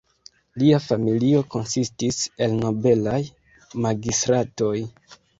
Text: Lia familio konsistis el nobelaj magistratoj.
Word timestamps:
Lia 0.59 0.77
familio 0.83 1.41
konsistis 1.55 2.17
el 2.45 2.55
nobelaj 2.63 3.19
magistratoj. 3.87 4.73